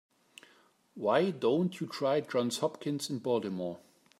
[0.95, 3.81] Why don't you try Johns Hopkins in Baltimore?